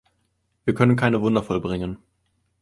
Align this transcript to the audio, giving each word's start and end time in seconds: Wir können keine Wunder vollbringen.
Wir 0.65 0.73
können 0.73 0.95
keine 0.95 1.21
Wunder 1.21 1.43
vollbringen. 1.43 1.99